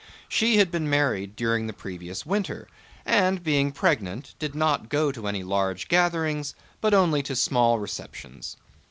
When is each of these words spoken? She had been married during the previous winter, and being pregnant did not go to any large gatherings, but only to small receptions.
She 0.27 0.57
had 0.57 0.71
been 0.71 0.89
married 0.89 1.35
during 1.35 1.67
the 1.67 1.73
previous 1.73 2.25
winter, 2.25 2.67
and 3.05 3.43
being 3.43 3.71
pregnant 3.71 4.33
did 4.39 4.55
not 4.55 4.89
go 4.89 5.11
to 5.11 5.27
any 5.27 5.43
large 5.43 5.87
gatherings, 5.89 6.55
but 6.81 6.95
only 6.95 7.21
to 7.21 7.35
small 7.35 7.77
receptions. 7.77 8.57